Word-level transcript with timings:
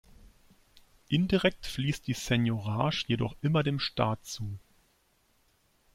Indirekt 1.09 1.67
fließt 1.67 2.07
die 2.07 2.15
Seigniorage 2.15 3.03
jedoch 3.07 3.35
immer 3.43 3.61
dem 3.61 3.77
Staat 3.77 4.25
zu. 4.25 4.57